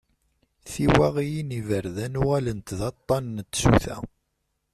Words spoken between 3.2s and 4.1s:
n tsuta.